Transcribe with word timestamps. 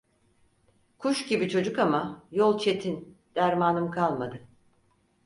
Kuş 0.97 1.25
gibi 1.27 1.49
çocuk 1.49 1.79
ama, 1.79 2.23
yol 2.31 2.57
çetin, 2.59 3.17
dermanım 3.35 3.91
kalmadı… 3.91 4.47